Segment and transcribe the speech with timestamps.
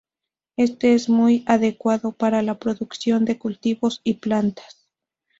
[0.57, 4.89] Este es muy adecuado para la producción de cultivos y plantas.